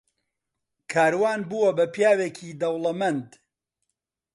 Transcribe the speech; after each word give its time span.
کاروان 0.91 1.39
بووە 1.49 1.71
بە 1.77 1.85
پیاوێکی 1.93 2.57
دەوڵەمەند. 2.61 3.29